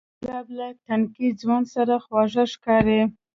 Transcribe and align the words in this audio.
ګلاب 0.21 0.47
له 0.57 0.67
تنکي 0.85 1.27
ځوان 1.39 1.63
سره 1.73 1.93
خواږه 2.03 2.43
ښکاري. 2.53 3.01